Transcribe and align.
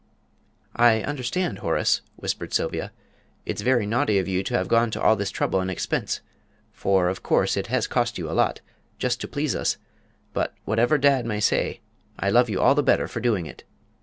"I 0.75 1.03
understand, 1.03 1.59
Horace," 1.59 2.01
whispered 2.15 2.55
Sylvia, 2.55 2.91
"it's 3.45 3.61
very 3.61 3.85
naughty 3.85 4.17
of 4.17 4.27
you 4.27 4.41
to 4.45 4.55
have 4.55 4.67
gone 4.67 4.89
to 4.89 4.99
all 4.99 5.15
this 5.15 5.29
trouble 5.29 5.59
and 5.61 5.69
expense 5.69 6.21
(for, 6.71 7.07
of 7.07 7.21
course, 7.21 7.55
it 7.55 7.67
has 7.67 7.85
cost 7.85 8.17
you 8.17 8.27
a 8.27 8.33
lot) 8.33 8.61
just 8.97 9.21
to 9.21 9.27
please 9.27 9.53
us; 9.55 9.77
but, 10.33 10.55
whatever, 10.65 10.97
dad 10.97 11.27
may 11.27 11.39
say, 11.39 11.81
I 12.17 12.31
love 12.31 12.49
you 12.49 12.59
all 12.59 12.73
the 12.73 12.81
better 12.81 13.07
for 13.07 13.19
doing 13.19 13.45
it!" 13.45 13.63